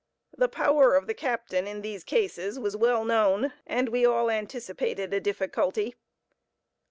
[0.35, 5.13] The power of the captain in these cases was well known, and we all anticipated
[5.13, 5.93] a difficulty.